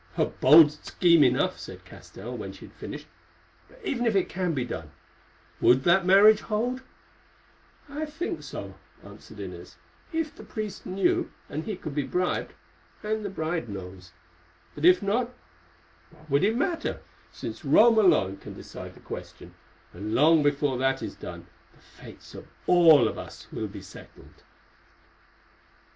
[0.17, 3.05] "A bold scheme enough," said Castell, when she had finished,
[3.67, 4.89] "but even if it can be done,
[5.59, 6.81] would that marriage hold?"
[7.87, 9.75] "I think so," answered Inez,
[10.11, 14.11] "if the priest knew—and he could be bribed—and the bride knows.
[14.73, 15.35] But if not,
[16.09, 19.53] what would it matter, since Rome alone can decide the question,
[19.93, 21.45] and long before that is done
[21.75, 24.41] the fates of all of us will be settled."